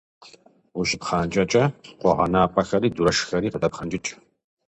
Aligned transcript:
Ущыпхъанкӏэкӏэ, 0.79 1.63
къуэгъэнапӏэхэри 1.99 2.89
дурэшхэри 2.95 3.51
къыдэпхъэнкӏыкӏ. 3.53 4.11